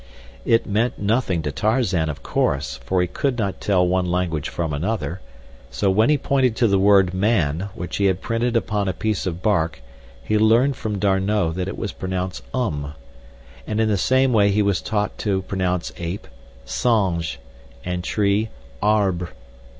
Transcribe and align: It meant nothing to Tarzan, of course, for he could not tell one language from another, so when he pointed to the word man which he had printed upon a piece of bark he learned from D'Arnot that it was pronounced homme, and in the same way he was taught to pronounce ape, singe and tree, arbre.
It 0.45 0.65
meant 0.65 0.97
nothing 0.97 1.43
to 1.43 1.51
Tarzan, 1.51 2.09
of 2.09 2.23
course, 2.23 2.77
for 2.77 3.01
he 3.01 3.07
could 3.07 3.37
not 3.37 3.61
tell 3.61 3.87
one 3.87 4.07
language 4.07 4.49
from 4.49 4.73
another, 4.73 5.21
so 5.69 5.91
when 5.91 6.09
he 6.09 6.17
pointed 6.17 6.55
to 6.55 6.67
the 6.67 6.79
word 6.79 7.13
man 7.13 7.69
which 7.75 7.97
he 7.97 8.05
had 8.05 8.19
printed 8.19 8.55
upon 8.55 8.87
a 8.87 8.93
piece 8.93 9.27
of 9.27 9.43
bark 9.43 9.79
he 10.23 10.39
learned 10.39 10.75
from 10.75 10.97
D'Arnot 10.97 11.53
that 11.53 11.67
it 11.67 11.77
was 11.77 11.91
pronounced 11.91 12.43
homme, 12.51 12.93
and 13.67 13.79
in 13.79 13.89
the 13.89 13.95
same 13.95 14.33
way 14.33 14.49
he 14.49 14.63
was 14.63 14.81
taught 14.81 15.19
to 15.19 15.43
pronounce 15.43 15.91
ape, 15.97 16.27
singe 16.65 17.37
and 17.85 18.03
tree, 18.03 18.49
arbre. 18.81 19.27